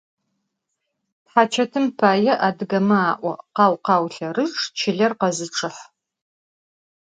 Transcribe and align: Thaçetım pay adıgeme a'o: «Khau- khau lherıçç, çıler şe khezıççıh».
Thaçetım 1.27 1.85
pay 1.99 2.23
adıgeme 2.47 2.99
a'o: 3.11 3.31
«Khau- 3.55 3.73
khau 3.85 4.03
lherıçç, 4.13 4.59
çıler 4.77 5.11
şe 5.13 5.17
khezıççıh». 5.19 5.77